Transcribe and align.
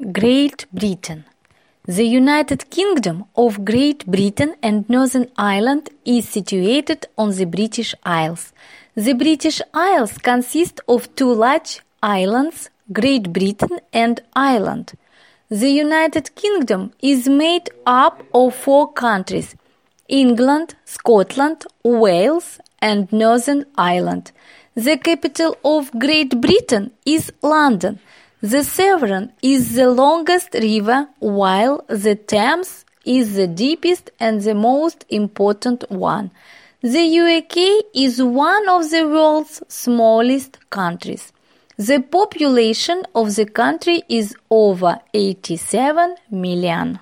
Great 0.00 0.64
Britain. 0.72 1.26
The 1.84 2.06
United 2.06 2.70
Kingdom 2.70 3.26
of 3.36 3.66
Great 3.66 4.06
Britain 4.06 4.54
and 4.62 4.88
Northern 4.88 5.30
Ireland 5.36 5.90
is 6.06 6.26
situated 6.26 7.06
on 7.18 7.36
the 7.36 7.44
British 7.44 7.94
Isles. 8.02 8.54
The 8.94 9.12
British 9.12 9.60
Isles 9.74 10.16
consist 10.16 10.80
of 10.88 11.14
two 11.16 11.30
large 11.34 11.82
islands, 12.02 12.70
Great 12.90 13.30
Britain 13.30 13.78
and 13.92 14.22
Ireland. 14.34 14.94
The 15.50 15.68
United 15.70 16.34
Kingdom 16.34 16.92
is 17.02 17.28
made 17.28 17.68
up 17.84 18.22
of 18.32 18.54
four 18.54 18.90
countries 18.94 19.54
England, 20.08 20.76
Scotland, 20.86 21.66
Wales, 21.84 22.58
and 22.80 23.12
Northern 23.12 23.66
Ireland. 23.76 24.32
The 24.74 24.96
capital 24.96 25.58
of 25.62 25.92
Great 25.98 26.40
Britain 26.40 26.92
is 27.04 27.30
London. 27.42 28.00
The 28.42 28.64
Severn 28.64 29.34
is 29.42 29.74
the 29.74 29.90
longest 29.90 30.54
river, 30.54 31.08
while 31.18 31.84
the 31.88 32.14
Thames 32.14 32.86
is 33.04 33.34
the 33.34 33.46
deepest 33.46 34.10
and 34.18 34.40
the 34.40 34.54
most 34.54 35.04
important 35.10 35.84
one. 35.90 36.30
The 36.80 37.20
UK 37.20 37.84
is 37.94 38.22
one 38.22 38.66
of 38.66 38.90
the 38.90 39.06
world's 39.06 39.62
smallest 39.68 40.56
countries. 40.70 41.34
The 41.76 42.00
population 42.00 43.02
of 43.14 43.36
the 43.36 43.44
country 43.44 44.04
is 44.08 44.34
over 44.48 45.00
87 45.12 46.14
million. 46.30 46.98